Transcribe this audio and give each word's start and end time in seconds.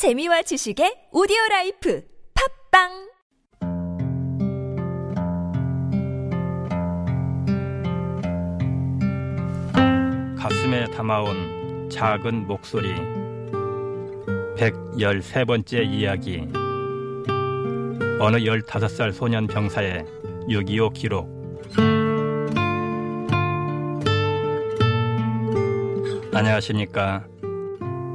재미와 0.00 0.40
지식의 0.40 1.12
오디오 1.12 1.36
life 1.50 2.02
팟빵! 2.72 2.88
가슴에 10.38 10.86
담아온 10.86 11.90
작은 11.90 12.46
목소리. 12.46 12.94
113번째 14.56 15.86
이야기. 15.86 16.48
어느 18.20 18.38
15살 18.38 19.12
소년 19.12 19.46
병사의 19.46 20.06
6.25 20.48 20.94
기록. 20.94 21.28
안녕하십니까 26.32 27.26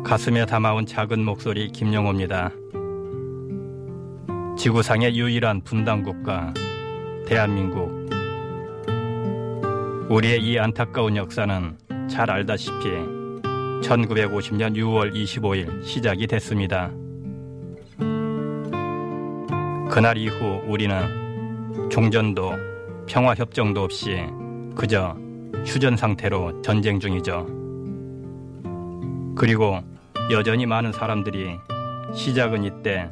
가슴에 0.05 0.45
담아온 0.45 0.85
작은 0.85 1.25
목소리 1.25 1.67
김영호입니다 1.69 2.51
지구상의 4.55 5.17
유일한 5.17 5.61
분단국가 5.61 6.53
대한민국 7.25 8.05
우리의 10.07 10.43
이 10.43 10.59
안타까운 10.59 11.17
역사는 11.17 11.79
잘 12.07 12.29
알다시피 12.29 12.87
1950년 13.81 14.75
6월 14.75 15.11
25일 15.11 15.83
시작이 15.83 16.27
됐습니다. 16.27 16.91
그날 19.89 20.17
이후 20.17 20.61
우리는 20.67 21.89
종전도 21.89 22.51
평화협정도 23.07 23.81
없이 23.81 24.23
그저 24.75 25.17
휴전 25.65 25.97
상태로 25.97 26.61
전쟁 26.61 26.99
중이죠. 26.99 27.47
그리고 29.35 29.81
여전히 30.31 30.65
많은 30.65 30.91
사람들이 30.91 31.59
시작은 32.15 32.63
이때 32.63 33.09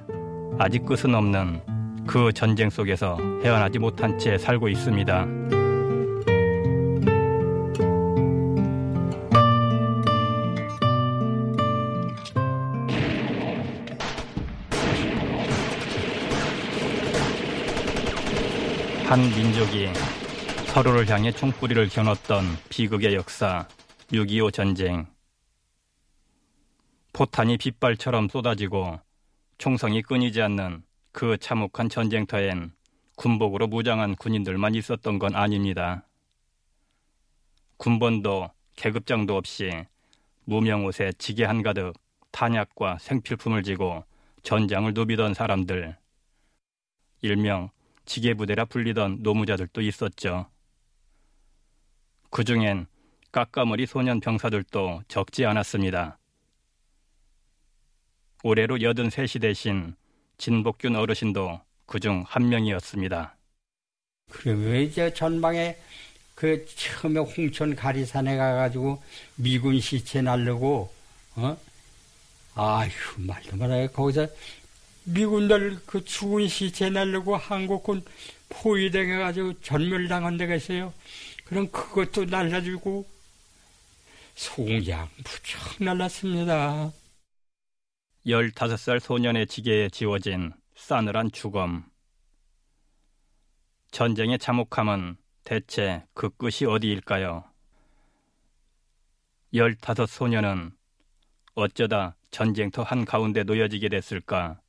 아직 0.58 0.84
끝은 0.84 1.13
없는 1.13 1.62
그 2.08 2.34
전쟁 2.34 2.71
속에서 2.71 3.18
헤어나지 3.43 3.77
못한 3.77 4.18
채 4.18 4.35
살고 4.37 4.68
있습니다. 4.68 5.13
한 19.05 19.20
민족이 19.35 19.90
서로를 20.74 21.07
향해 21.07 21.32
총뿌리를 21.32 21.87
겨눴던 21.90 22.43
비극의 22.70 23.13
역사 23.13 23.68
6.25 24.12 24.52
전쟁 24.52 25.12
포탄이 27.13 27.57
빗발처럼 27.57 28.27
쏟아지고 28.27 28.99
총성이 29.59 30.01
끊이지 30.01 30.41
않는 30.41 30.83
그 31.11 31.37
참혹한 31.37 31.87
전쟁터엔 31.87 32.73
군복으로 33.15 33.67
무장한 33.67 34.15
군인들만 34.15 34.73
있었던 34.73 35.19
건 35.19 35.35
아닙니다. 35.35 36.07
군번도 37.77 38.49
계급장도 38.75 39.37
없이 39.37 39.69
무명 40.45 40.85
옷에 40.85 41.11
지게 41.19 41.45
한가득 41.45 41.93
탄약과 42.31 42.97
생필품을 42.97 43.61
지고 43.61 44.03
전장을 44.41 44.91
누비던 44.95 45.35
사람들 45.35 45.95
일명 47.21 47.69
지게부대라 48.05 48.65
불리던 48.65 49.19
노무자들도 49.21 49.81
있었죠. 49.81 50.47
그 52.31 52.43
중엔 52.43 52.87
깎아머리 53.31 53.85
소년 53.85 54.19
병사들도 54.19 55.03
적지 55.07 55.45
않았습니다. 55.45 56.17
올해로 58.44 58.77
83이 58.77 59.40
되신 59.40 59.96
진복균 60.38 60.98
어르신도 60.98 61.62
그중 61.86 62.26
한 62.27 62.49
명이었습니다. 62.49 63.36
왜 64.46 64.84
이제 64.84 65.13
전방에 65.13 65.78
그 66.36 66.66
처음에 66.76 67.22
홍천 67.22 67.74
가리산에 67.76 68.36
가가지고 68.36 69.02
미군 69.36 69.80
시체 69.80 70.22
날르고 70.22 70.94
어 71.36 71.58
아휴 72.56 72.92
말도 73.18 73.56
말아요 73.56 73.88
거기서 73.92 74.28
미군들 75.06 75.80
그 75.86 76.03
죽은 76.03 76.50
시체 76.50 76.90
날르고 76.90 77.38
한국군 77.38 78.03
포위당해가지고 78.50 79.62
전멸당한 79.62 80.36
데가 80.36 80.56
있어요. 80.56 80.94
그럼 81.46 81.70
그것도 81.72 82.26
날라주고 82.26 83.08
송장 84.36 85.08
무척 85.16 85.82
날랐습니다. 85.82 86.92
15살 88.25 89.00
소년의 89.00 89.47
지게에 89.47 89.89
지워진 89.89 90.53
싸늘한 90.75 91.31
죽음. 91.31 91.84
전쟁의 93.91 94.39
참혹함은 94.39 95.17
대체 95.44 96.03
그 96.13 96.29
끝이 96.29 96.66
어디일까요? 96.67 97.44
15 99.51 100.06
소년은 100.07 100.72
어쩌다 101.53 102.16
전쟁터 102.31 102.81
한가운데 102.81 103.44
놓여지게 103.44 103.89
됐을까? 103.89 104.59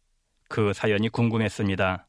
그 0.49 0.73
사연이 0.73 1.09
궁금했습니다. 1.09 2.07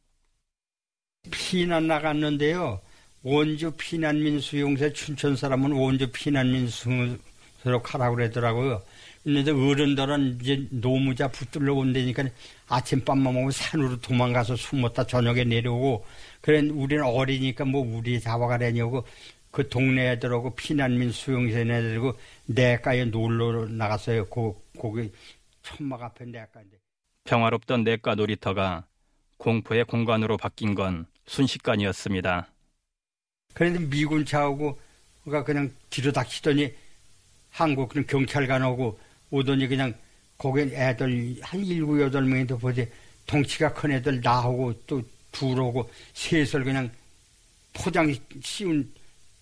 피난 1.32 1.88
나갔는데요. 1.88 2.82
원주 3.24 3.72
피난민 3.78 4.40
수용소 4.40 4.94
춘천 4.94 5.36
사람은 5.36 5.72
원주 5.72 6.12
피난민 6.12 6.68
수 6.68 6.90
가라고 7.82 8.16
그러더라고요. 8.16 8.82
그런데 9.24 9.52
어른들은 9.52 10.40
이제 10.42 10.68
노무자 10.70 11.28
붙들러 11.28 11.74
온다니까 11.74 12.26
아침밥만 12.68 13.34
먹고 13.34 13.52
산으로 13.52 14.00
도망가서 14.00 14.56
숨었다 14.56 15.06
저녁에 15.08 15.44
내려오고 15.44 16.06
그래 16.42 16.60
우리는 16.70 17.04
어리니까 17.04 17.66
뭐 17.66 17.82
우리 17.82 18.20
잡아가려냐고 18.20 19.04
그 19.50 19.68
동네 19.68 20.12
애들하고 20.12 20.54
피난민 20.56 21.12
수용소 21.12 21.58
애들고 21.58 22.14
내가에 22.46 23.06
놀러 23.06 23.66
나갔어요. 23.68 24.26
그 24.26 24.54
거기 24.78 25.12
천막 25.64 26.02
앞에 26.04 26.26
내가인데. 26.26 26.78
평화롭던 27.24 27.84
내과 27.84 28.16
놀이터가 28.16 28.86
공포의 29.38 29.86
공간으로 29.86 30.38
바뀐 30.38 30.76
건 30.76 31.08
순식간이었습니다. 31.26 32.48
그런데 33.54 33.80
미군 33.80 34.26
차오고 34.26 34.78
그가 35.24 35.44
그냥 35.44 35.74
뒤로 35.90 36.12
닥치더니 36.12 36.72
한국 37.56 37.88
그냥 37.88 38.06
경찰관 38.06 38.64
오고 38.64 39.00
오더니 39.32 39.66
그냥 39.68 39.94
거기 40.38 40.60
애들 40.60 41.38
한 41.42 41.66
일곱 41.66 42.02
여덟 42.02 42.26
명이 42.26 42.46
더 42.48 42.58
보지 42.58 42.86
덩치가 43.26 43.74
큰 43.74 43.94
애들 43.94 44.20
나하고 44.22 44.74
또 44.86 45.02
둘오고 45.32 45.90
셋을 46.14 46.66
그냥 46.66 46.92
포장 47.74 48.14
씌운 48.42 48.94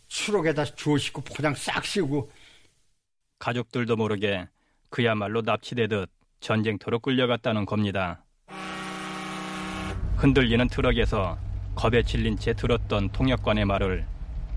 수록에다 0.09 0.63
주워 0.63 0.95
싣고 0.99 1.21
포장 1.21 1.55
싹 1.55 1.83
씌우고 1.83 2.31
가족들도 3.39 3.95
모르게 3.95 4.47
그야말로 4.91 5.41
납치되듯 5.41 6.07
전쟁터로 6.39 6.99
끌려갔다는 6.99 7.65
겁니다. 7.65 8.23
흔들리는 10.17 10.67
트럭에서 10.67 11.39
겁에 11.73 12.03
질린 12.03 12.37
채 12.37 12.53
들었던 12.53 13.09
통역관의 13.09 13.65
말을 13.65 14.05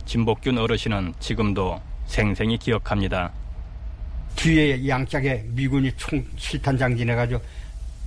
진복균 0.04 0.58
어르신은 0.58 1.14
지금도 1.20 1.80
생생히 2.04 2.58
기억합니다. 2.58 3.32
뒤에 4.34 4.88
양짝에 4.88 5.44
미군이 5.48 5.92
총 5.96 6.24
실탄 6.36 6.76
장진해가지고 6.76 7.40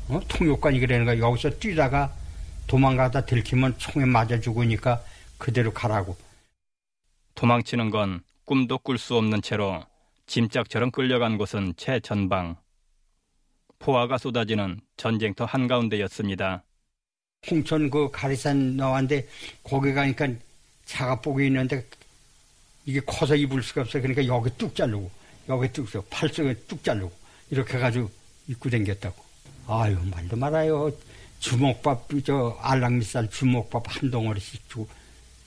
어? 0.09 0.19
통역관이 0.28 0.80
그러는 0.80 1.06
거야. 1.06 1.19
여기서 1.19 1.52
뛰다가 1.59 2.13
도망가다 2.68 3.25
들키면 3.25 3.78
총에 3.78 4.06
맞아 4.06 4.40
죽으니까 4.40 5.02
그대로 5.38 5.72
가라고. 5.72 6.18
도망치는 7.35 7.90
건 7.90 8.22
꿈도 8.46 8.78
꿀 8.80 8.97
수 8.97 9.16
없는 9.16 9.41
채로 9.41 9.84
짐짝처럼 10.28 10.91
끌려간 10.91 11.38
곳은 11.38 11.74
최전방. 11.78 12.57
포화가 13.80 14.18
쏟아지는 14.18 14.81
전쟁터 14.97 15.46
한가운데였습니다. 15.46 16.63
홍천 17.50 17.89
그 17.89 18.12
가리산 18.12 18.75
나왔는데 18.75 19.27
거기 19.63 19.94
가니까 19.94 20.27
자가복이 20.86 21.48
있는데 21.48 21.86
이게 22.86 23.00
커서 23.01 23.36
입을 23.36 23.63
수가 23.63 23.81
없어요. 23.81 24.01
그러니까 24.01 24.25
여기 24.27 24.50
뚝 24.57 24.75
자르고 24.75 25.10
여기 25.50 25.72
뚝, 25.74 25.88
팔뚝에 26.10 26.54
뚝 26.68 26.84
자르고 26.84 27.12
이렇게 27.50 27.78
해가지고 27.78 28.10
입고 28.48 28.69
댕겼다고. 28.69 29.24
아유 29.68 29.98
말도 30.12 30.38
말아요. 30.38 30.92
주먹밥 31.40 32.07
저 32.24 32.57
알랑미살 32.62 33.30
주먹밥 33.30 33.84
한 33.88 34.12
덩어리씩 34.12 34.69
주고 34.69 34.88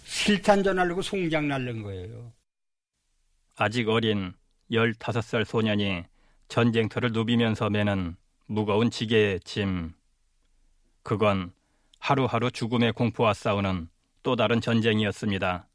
실탄 0.04 0.62
전하려고 0.62 1.02
송장 1.02 1.48
날른 1.48 1.82
거예요. 1.82 2.32
아직 3.56 3.88
어린 3.88 4.32
15살 4.70 5.44
소년이 5.44 6.04
전쟁터를 6.48 7.12
누비면서 7.12 7.70
매는 7.70 8.16
무거운 8.46 8.90
지게의 8.90 9.40
짐. 9.40 9.92
그건 11.02 11.52
하루하루 11.98 12.50
죽음의 12.50 12.92
공포와 12.92 13.34
싸우는 13.34 13.88
또 14.22 14.36
다른 14.36 14.60
전쟁이었습니다. 14.60 15.68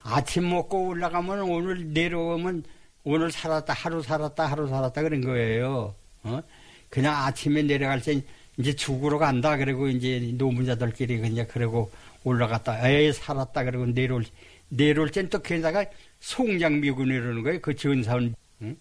아침 0.00 0.48
먹고 0.48 0.88
올라가면 0.88 1.40
오늘 1.42 1.92
내려오면 1.92 2.64
오늘 3.08 3.30
살았다 3.30 3.72
하루 3.72 4.02
살았다 4.02 4.46
하루 4.46 4.66
살았다 4.66 5.00
그런 5.00 5.20
거예요. 5.20 5.94
어? 6.24 6.42
그냥 6.90 7.14
아침에 7.14 7.62
내려갈 7.62 8.02
때 8.02 8.20
이제 8.56 8.74
죽으러 8.74 9.16
간다 9.18 9.56
그러고 9.56 9.86
이제 9.86 10.18
노무자들끼리 10.36 11.18
그냥 11.20 11.46
그러고 11.46 11.92
올라갔다 12.24 12.88
에 12.88 13.12
살았다 13.12 13.62
그러고 13.62 13.86
내려올 13.86 14.24
내려올 14.68 15.12
땐 15.12 15.28
또 15.30 15.40
게다가 15.40 15.84
송장 16.18 16.80
미군 16.80 17.06
이러는 17.06 17.44
거예요 17.44 17.60
그 17.60 17.76
전사원 17.76 18.34
응? 18.62 18.76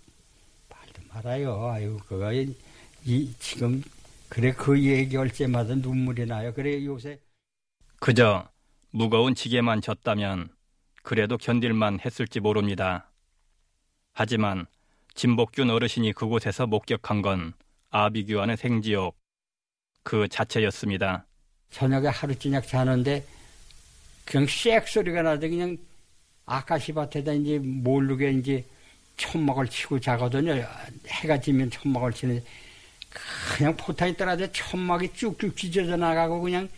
말도 0.69 1.01
말아요 1.13 1.67
아유 1.67 1.99
그거 2.07 2.33
이 2.33 3.33
지금 3.37 3.83
그래 4.27 4.51
그 4.53 4.81
얘기할 4.81 5.29
때마다 5.29 5.75
눈물이 5.75 6.25
나요 6.25 6.51
그래 6.51 6.83
요새 6.83 7.19
그저 7.99 8.49
무거운 8.89 9.35
지게만 9.35 9.81
졌다면 9.81 10.49
그래도 11.03 11.37
견딜만 11.37 11.99
했을지 12.03 12.39
모릅니다. 12.39 13.11
하지만 14.15 14.65
진복균 15.13 15.69
어르신이 15.69 16.13
그곳에서 16.13 16.65
목격한 16.65 17.21
건 17.21 17.53
아비규환의 17.91 18.55
생지옥 18.57 19.15
그 20.03 20.27
자체였습니다. 20.29 21.25
저녁에 21.69 22.07
하루 22.07 22.33
저녁 22.39 22.65
자는데 22.65 23.25
그냥 24.23 24.47
쌔 24.47 24.87
소리가 24.87 25.21
나더 25.21 25.49
그냥 25.49 25.77
아카시밭에다 26.45 27.33
이제 27.33 27.59
모르게 27.59 28.31
이제 28.31 28.63
천막을 29.17 29.67
치고 29.67 29.99
자거든요. 29.99 30.65
해가 31.07 31.41
지면 31.41 31.69
천막을 31.69 32.13
치는데 32.13 32.45
그냥 33.57 33.75
포탄이 33.75 34.15
떨어져 34.15 34.49
천막이 34.51 35.13
쭉쭉 35.13 35.57
찢어져 35.57 35.97
나가고 35.97 36.39
그냥 36.41 36.69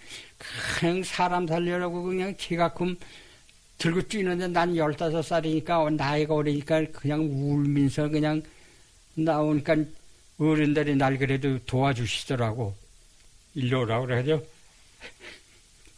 그냥 0.80 1.04
사람 1.04 1.46
살려라고 1.46 2.02
그냥 2.04 2.36
지가끔 2.36 2.98
들고 3.78 4.02
뛰는데 4.04 4.48
난 4.48 4.76
열다섯 4.76 5.24
살이니까 5.24 5.90
나이가 5.92 6.34
어리니까 6.36 6.86
그냥 6.92 7.22
울면서 7.22 8.10
그냥 8.10 8.42
나오니까 9.14 9.76
어른들이 10.40 10.96
날 10.96 11.18
그래도 11.18 11.58
도와주시더라고. 11.66 12.74
일로 13.56 13.82
오라고 13.82 14.06
그래죠. 14.06 14.44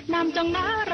남쪽 0.06 0.50
나라 0.50 0.91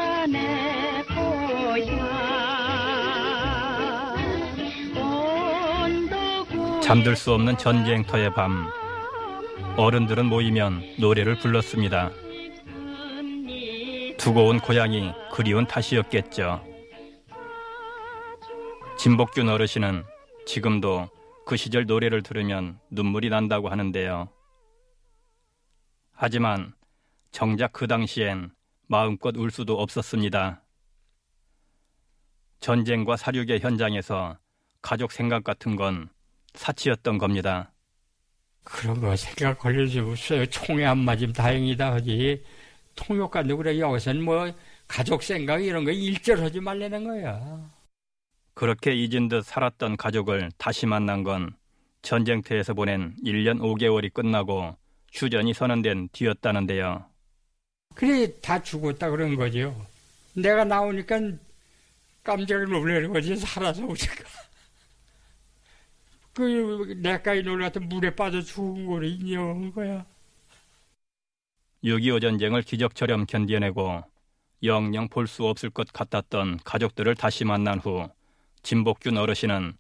잠들 6.89 7.17
수 7.17 7.35
없는 7.35 7.59
전쟁터의 7.59 8.33
밤 8.33 8.67
어른들은 9.77 10.25
모이면 10.25 10.95
노래를 10.99 11.39
불렀습니다. 11.39 12.11
두고 14.17 14.47
온 14.47 14.59
고향이 14.59 15.13
그리운 15.31 15.67
탓이었겠죠. 15.67 16.65
진복균 18.97 19.51
어르신은 19.51 20.03
지금도 20.47 21.11
그 21.45 21.59
시절 21.59 21.85
노래를 21.85 22.23
들으면 22.23 22.81
눈물이 22.91 23.29
난다고 23.29 23.69
하는데요. 23.69 24.31
하지만 26.13 26.73
정작 27.33 27.75
그 27.75 27.87
당시엔 27.87 28.51
마음껏 28.87 29.37
울 29.37 29.51
수도 29.51 29.79
없었습니다. 29.79 30.63
전쟁과 32.61 33.19
사륙의 33.19 33.61
현장에서 33.61 34.39
가족 34.81 35.13
생각 35.13 35.45
같은 35.45 35.77
건 35.77 36.09
사치였던 36.59 37.19
겁니다. 37.19 37.73
그런 38.65 39.01
거 39.01 39.17
생각 39.17 39.59
걸려지 39.59 40.01
없어요. 40.01 40.45
총에 40.47 40.85
안 40.85 40.99
맞으면 40.99 41.33
다행이다 41.33 41.95
하지. 41.95 42.45
통역관도 42.97 43.57
그래 43.57 43.79
여기서는 43.79 44.23
뭐 44.23 44.53
가족 44.87 45.23
생각 45.23 45.65
이런 45.65 45.85
거 45.85 45.91
일절 45.91 46.43
하지 46.43 46.61
말라는 46.61 47.05
거야. 47.05 47.71
그렇게 48.55 48.93
잊은 48.93 49.29
듯 49.29 49.45
살았던 49.45 49.97
가족을 49.97 50.51
다시 50.59 50.85
만난 50.85 51.23
건 51.23 51.55
전쟁터에서 52.03 52.75
보낸 52.75 53.15
1년 53.25 53.61
5개월이 53.61 54.13
끝나고 54.13 54.77
휴전이 55.13 55.55
선언된 55.55 56.09
뒤였다는데요. 56.13 57.07
그래 57.95 58.29
다 58.41 58.63
죽었다 58.63 59.11
그런 59.11 59.37
거죠. 59.37 59.75
내가 60.35 60.65
나오니까 60.65 61.21
깜짝 62.23 62.63
놀라는 62.69 63.13
거지 63.13 63.37
살아서 63.37 63.85
오니까. 63.85 64.25
그 66.39 66.95
내까지 66.99 67.43
놀랐던 67.43 67.89
물에 67.89 68.15
빠져 68.15 68.41
죽은 68.41 68.87
거를 68.87 69.09
인정한 69.09 69.73
거야. 69.73 70.07
6.25 71.83 72.21
전쟁을 72.21 72.63
기적처럼 72.63 73.27
견뎌내고 73.27 74.05
영영 74.63 75.09
볼 75.09 75.27
수 75.27 75.47
없을 75.47 75.69
것 75.71 75.93
같았던 75.93 76.61
가족들을 76.65 77.17
다시 77.17 77.45
만난 77.45 77.81
후 77.81 78.09
진복균 78.63 79.19
어르신은 79.19 79.73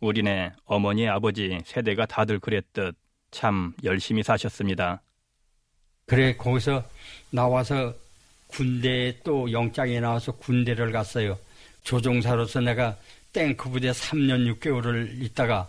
우리네 0.00 0.52
어머니 0.64 1.06
아버지 1.06 1.58
세대가 1.66 2.06
다들 2.06 2.38
그랬듯 2.38 2.96
참 3.30 3.74
열심히 3.84 4.22
사셨습니다. 4.22 5.02
그래 6.06 6.34
거기서 6.34 6.82
나와서 7.30 7.92
군대에 8.46 9.18
또 9.22 9.52
영장에 9.52 10.00
나와서 10.00 10.32
군대를 10.32 10.92
갔어요. 10.92 11.38
조종사로서 11.82 12.60
내가 12.60 12.96
탱크 13.34 13.68
부대 13.68 13.90
3년 13.90 14.50
6개월을 14.58 15.22
있다가 15.22 15.68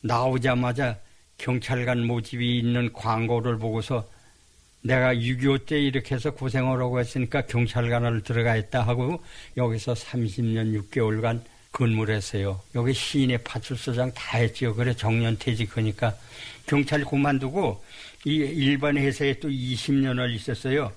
나오자마자 0.00 0.98
경찰관 1.38 2.04
모집이 2.04 2.58
있는 2.58 2.92
광고를 2.92 3.58
보고서 3.58 4.08
내가 4.82 5.14
6.25 5.14 5.66
때 5.66 5.80
이렇게 5.80 6.14
해서 6.14 6.30
고생을 6.30 6.80
하고 6.80 7.00
했으니까 7.00 7.42
경찰관을 7.42 8.22
들어가 8.22 8.56
있다 8.56 8.82
하고 8.82 9.22
여기서 9.56 9.94
30년 9.94 10.80
6개월간 10.90 11.42
근무를 11.70 12.16
했어요. 12.16 12.60
여기 12.74 12.94
시인의 12.94 13.38
파출소장 13.44 14.12
다 14.14 14.38
했죠. 14.38 14.74
그래 14.74 14.94
정년 14.94 15.36
퇴직하니까 15.38 16.14
경찰 16.66 17.04
그만두고 17.04 17.82
이 18.24 18.34
일반 18.34 18.96
회사에 18.96 19.38
또 19.38 19.48
20년을 19.48 20.34
있었어요. 20.34 20.92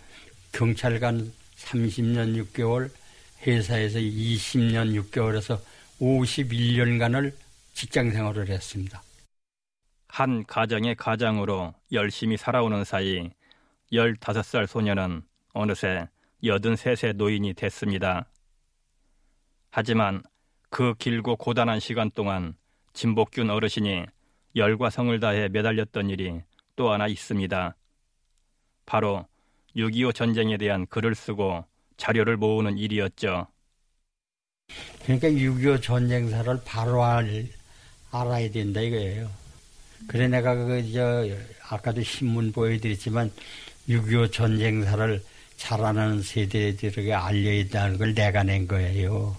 경찰관 0.52 1.32
30년 1.58 2.44
6개월, 2.46 2.90
회사에서 3.46 4.00
20년 4.00 5.00
6개월에서 5.02 5.60
51년간을 6.00 7.34
직장 7.74 8.12
생활을 8.12 8.48
했습니다. 8.48 9.02
한 10.08 10.46
가정의 10.46 10.96
가장으로 10.96 11.74
열심히 11.92 12.38
살아오는 12.38 12.84
사이 12.84 13.30
15살 13.92 14.68
소녀는 14.68 15.22
어느새 15.54 16.08
83세 16.44 17.16
노인이 17.16 17.54
됐습니다. 17.54 18.26
하지만 19.70 20.22
그 20.70 20.94
길고 20.96 21.36
고단한 21.38 21.80
시간 21.80 22.12
동안 22.12 22.56
진복균 22.94 23.50
어르신이 23.50 24.06
열과 24.56 24.90
성을 24.90 25.18
다해 25.20 25.48
매달렸던 25.50 26.10
일이 26.10 26.42
또 26.76 26.92
하나 26.92 27.08
있습니다. 27.08 27.76
바로 28.86 29.26
6.25 29.76 30.14
전쟁에 30.14 30.58
대한 30.58 30.86
글을 30.88 31.16
쓰고 31.16 31.66
자료를 31.96 32.36
모으는 32.36 32.78
일이었죠. 32.78 33.48
그러니까 35.04 35.30
6.25 35.30 35.82
전쟁사를 35.82 36.62
바로 36.66 37.04
알, 37.04 37.48
알아야 38.12 38.50
된다 38.52 38.82
이거예요. 38.82 39.30
그래 40.08 40.28
내가 40.28 40.56
그저 40.56 41.28
아까도 41.70 42.04
신문 42.04 42.52
보여드렸지만 42.52 43.32
6.25 43.88 44.32
전쟁사를 44.32 45.24
잘 45.58 45.84
아는 45.84 46.22
세대들에게 46.22 47.14
알려야 47.14 47.62
한다는 47.62 47.98
걸 47.98 48.14
내가 48.14 48.44
낸 48.44 48.68
거예요. 48.68 49.36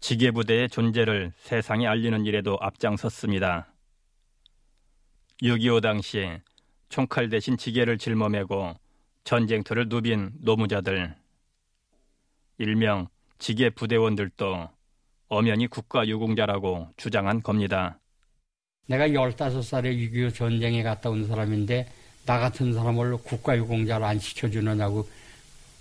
지게부대의 0.00 0.68
존재를 0.68 1.32
세상에 1.38 1.86
알리는 1.86 2.26
일에도 2.26 2.58
앞장섰습니다. 2.60 3.66
6.25 5.42 5.82
당시 5.82 6.28
총칼 6.90 7.28
대신 7.28 7.56
지게를 7.56 7.98
짊어매고 7.98 8.74
전쟁터를 9.24 9.88
누빈 9.88 10.32
노무자들, 10.42 11.14
일명 12.58 13.08
지게 13.38 13.70
부대원들도 13.70 14.68
엄연히 15.28 15.66
국가 15.66 16.06
유공자라고 16.06 16.88
주장한 16.96 17.42
겁니다. 17.42 17.98
내가 18.86 19.08
15살에 19.08 19.96
6.25 20.12 20.34
전쟁에 20.34 20.82
갔다 20.82 21.10
온 21.10 21.26
사람인데 21.26 21.88
나 22.26 22.38
같은 22.38 22.72
사람을 22.72 23.16
국가 23.18 23.56
유공자를 23.56 24.04
안 24.04 24.18
시켜주느냐고 24.18 25.08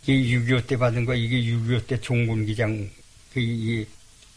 이게 0.04 0.38
6.25 0.38 0.68
때 0.68 0.78
받은 0.78 1.06
거 1.06 1.14
이게 1.14 1.42
6.25 1.42 1.88
때 1.88 2.00
종군기장 2.00 2.90
그 3.34 3.40
이, 3.40 3.86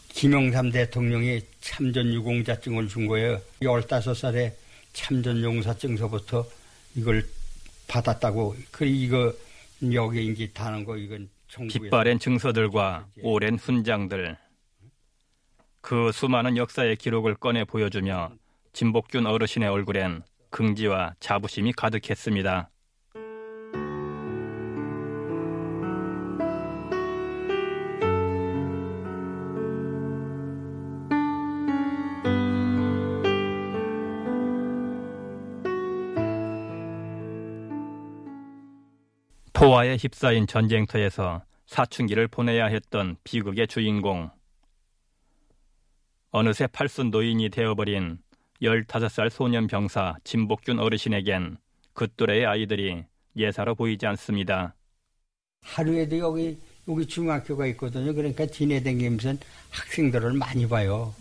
김영삼 0.09 0.71
대통령이 0.71 1.41
참전 1.61 2.13
유공자증을 2.13 2.87
준 2.87 3.07
거예요. 3.07 3.39
15살에 3.61 4.51
참전 4.93 5.43
용사증서부터 5.43 6.45
이걸 6.95 7.23
받았다고. 7.87 8.55
그 8.71 8.85
이거 8.85 9.31
여기 9.93 10.25
이제 10.25 10.49
다는 10.53 10.83
거 10.83 10.97
이건 10.97 11.29
빛바랜 11.69 12.17
증서들과 12.17 13.07
오랜 13.21 13.59
훈장들. 13.59 14.37
그 15.89 16.11
수많은 16.11 16.57
역사의 16.57 16.97
기록을 16.97 17.35
꺼내 17.35 17.63
보여주며 17.63 18.31
진복균 18.73 19.25
어르신의 19.25 19.69
얼굴엔 19.69 20.21
긍지와 20.49 21.13
자부심이 21.21 21.71
가득했습니다. 21.71 22.69
포화에 39.53 39.95
휩싸인 39.95 40.47
전쟁터에서 40.47 41.43
사춘기를 41.65 42.27
보내야 42.27 42.65
했던 42.65 43.15
비극의 43.23 43.67
주인공 43.67 44.29
어느새 46.31 46.67
팔순 46.67 47.09
노인이 47.09 47.49
되어버린 47.49 48.19
15살 48.61 49.29
소년 49.29 49.67
병사 49.67 50.15
진복균 50.23 50.79
어르신에겐 50.79 51.57
그 51.93 52.07
또래의 52.15 52.45
아이들이 52.45 53.03
예사로 53.35 53.75
보이지 53.75 54.05
않습니다. 54.07 54.75
하루에도 55.61 56.17
여기 56.17 56.57
여기 56.87 57.05
중학교가 57.05 57.65
있거든요. 57.67 58.13
그러니까 58.13 58.45
지내다니면서 58.45 59.35
학생들을 59.71 60.33
많이 60.33 60.67
봐요. 60.67 61.13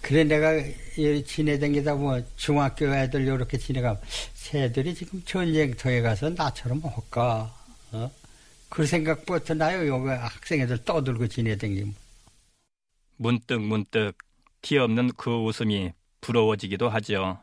그래 0.00 0.24
내가 0.24 0.54
이 0.96 1.24
지내다니다 1.24 1.94
보면 1.94 2.24
중학교 2.36 2.86
애들 2.94 3.22
이렇게 3.22 3.58
지내가 3.58 4.00
새들이 4.34 4.94
지금 4.94 5.22
전쟁터에 5.24 6.00
가서 6.00 6.30
나처럼 6.30 6.80
할까? 6.84 7.54
어? 7.92 8.10
그 8.68 8.86
생각부터 8.86 9.54
나요. 9.54 9.86
여기 9.88 10.08
학생 10.08 10.60
애들 10.60 10.84
떠들고 10.84 11.26
지내다니면. 11.26 11.94
문득 13.16 13.60
문득 13.60 14.14
티 14.68 14.76
없는 14.76 15.12
그 15.16 15.34
웃음이 15.34 15.92
부러워지기도 16.20 16.90
하죠. 16.90 17.38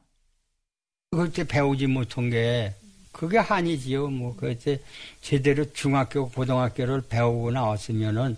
그때 1.10 1.44
배우지 1.44 1.88
못한 1.88 2.30
게 2.30 2.76
그게 3.12 3.40
한이지요. 3.40 4.10
뭐 4.10 4.36
그때 4.36 4.80
제대로 5.22 5.66
중학교 5.74 6.30
고등학교를 6.30 7.02
배우고 7.10 7.50
나왔으면은 7.50 8.38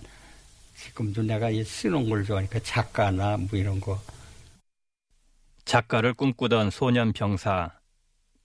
지금도 0.78 1.24
내가 1.24 1.50
이 1.50 1.66
쓰는 1.66 2.08
걸 2.08 2.24
좋아하니까 2.24 2.60
작가나 2.60 3.36
뭐 3.36 3.50
이런 3.60 3.82
거 3.82 4.00
작가를 5.66 6.14
꿈꾸던 6.14 6.70
소년 6.70 7.12
병사. 7.12 7.78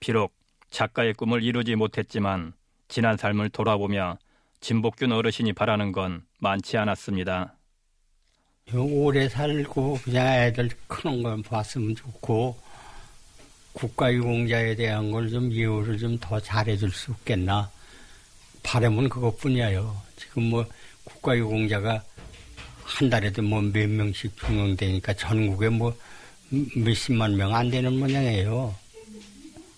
비록 0.01 0.35
작가의 0.71 1.13
꿈을 1.13 1.41
이루지 1.41 1.77
못했지만 1.77 2.51
지난 2.89 3.15
삶을 3.15 3.47
돌아보며 3.51 4.17
진복균 4.59 5.13
어르신이 5.13 5.53
바라는 5.53 5.93
건 5.93 6.25
많지 6.39 6.77
않았습니다. 6.77 7.55
오래 8.71 9.27
살고 9.29 9.99
그냥 10.03 10.25
애들 10.27 10.69
크는 10.87 11.21
걸 11.21 11.41
봤으면 11.43 11.95
좋고 11.95 12.57
국가유공자에 13.73 14.75
대한 14.75 15.11
걸 15.11 15.29
좀 15.29 15.51
이유를 15.51 15.97
좀 15.97 16.17
더 16.19 16.39
잘해줄 16.39 16.91
수 16.91 17.11
없겠나 17.11 17.69
바람은 18.63 19.09
그것뿐이에요. 19.09 20.01
지금 20.15 20.43
뭐 20.43 20.65
국가유공자가 21.03 22.03
한 22.83 23.09
달에도 23.09 23.41
뭐 23.41 23.61
몇 23.61 23.87
명씩 23.89 24.37
중용되니까 24.37 25.13
전국에 25.13 25.69
뭐 25.69 25.95
몇십만 26.75 27.35
명 27.35 27.53
안 27.53 27.69
되는 27.69 27.97
모양이에요. 27.99 28.73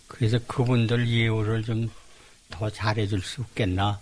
그래서 0.07 0.37
그분들 0.47 1.07
이유를 1.07 1.63
좀 1.63 1.89
더 2.47 2.69
잘해줄 2.69 3.21
수 3.21 3.41
없겠나. 3.41 3.99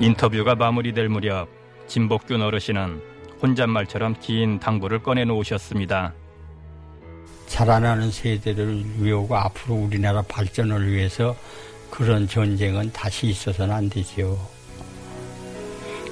인터뷰가 0.00 0.54
마무리될 0.54 1.08
무렵 1.08 1.48
진복균 1.86 2.42
어르신은 2.42 3.00
혼잣말처럼 3.42 4.16
긴 4.20 4.58
당부를 4.58 5.02
꺼내놓으셨습니다. 5.02 6.14
자라나는 7.46 8.10
세대를 8.10 8.84
위하고 8.98 9.36
앞으로 9.36 9.74
우리나라 9.74 10.22
발전을 10.22 10.90
위해서 10.90 11.36
그런 11.90 12.26
전쟁은 12.26 12.92
다시 12.92 13.26
있어서는 13.28 13.74
안 13.74 13.88
되지요. 13.90 14.36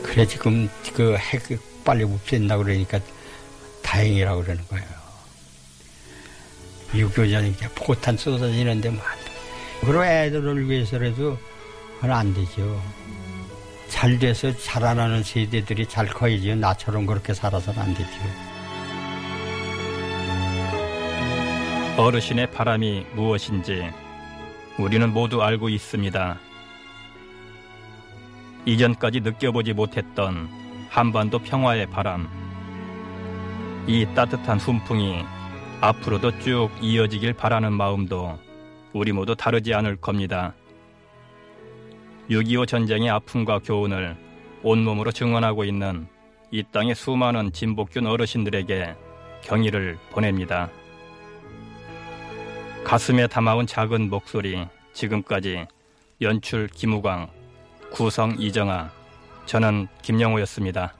그래 0.03 0.27
지금 0.27 0.69
그 0.95 1.17
핵 1.17 1.43
빨리 1.85 2.05
없앤다 2.05 2.59
그러니까 2.59 3.01
다행이라고 3.83 4.43
그러는 4.43 4.65
거예요. 4.69 4.87
6.25년 6.93 7.51
이제 7.51 7.69
포탄 7.75 8.17
쏟아지는데 8.17 8.91
뭐. 8.91 9.03
그리고 9.81 10.05
애들을 10.05 10.69
위해서라도 10.69 11.37
그건 11.97 12.11
안 12.13 12.35
되죠. 12.35 12.81
잘 13.93 14.19
돼서 14.19 14.51
자라나는 14.57 15.23
세대들이 15.23 15.87
잘 15.87 16.07
커야지요. 16.07 16.57
나처럼 16.57 17.05
그렇게 17.05 17.35
살아서는 17.35 17.79
안 17.79 17.95
되죠. 17.95 18.11
어르신의 21.99 22.51
바람이 22.53 23.07
무엇인지 23.15 23.91
우리는 24.79 25.13
모두 25.13 25.43
알고 25.43 25.69
있습니다. 25.69 26.39
이전까지 28.65 29.21
느껴보지 29.21 29.75
못했던 29.75 30.49
한반도 30.89 31.39
평화의 31.39 31.91
바람. 31.91 32.29
이 33.87 34.07
따뜻한 34.15 34.59
훈풍이 34.59 35.23
앞으로도 35.83 36.39
쭉 36.39 36.71
이어지길 36.81 37.35
바라는 37.35 37.75
마음도 37.75 38.39
우리 38.95 39.13
모두 39.13 39.37
다르지 39.37 39.75
않을 39.75 39.97
겁니다. 39.97 40.55
6.25 42.31 42.67
전쟁의 42.67 43.11
아픔과 43.11 43.61
교훈을 43.61 44.17
온몸으로 44.63 45.11
증언하고 45.11 45.65
있는 45.65 46.07
이 46.51 46.63
땅의 46.71 46.95
수많은 46.95 47.53
진복균 47.53 48.07
어르신들에게 48.07 48.95
경의를 49.43 49.99
보냅니다. 50.11 50.71
가슴에 52.85 53.27
담아온 53.27 53.67
작은 53.67 54.11
목소리 54.11 54.67
지금까지 54.93 55.67
연출 56.21 56.69
김우광 56.69 57.29
구성 57.91 58.37
이정아 58.39 58.91
저는 59.47 59.89
김영호였습니다. 60.03 60.95